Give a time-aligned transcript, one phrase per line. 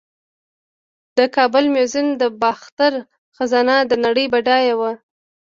[1.17, 2.93] د کابل میوزیم د باختر
[3.37, 4.91] خزانه د نړۍ بډایه وه